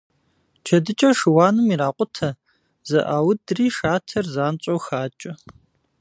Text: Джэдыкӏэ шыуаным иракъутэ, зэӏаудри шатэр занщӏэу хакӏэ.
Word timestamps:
Джэдыкӏэ 0.63 1.09
шыуаным 1.17 1.67
иракъутэ, 1.73 2.29
зэӏаудри 2.89 3.65
шатэр 3.77 4.25
занщӏэу 4.33 4.79
хакӏэ. 4.85 5.31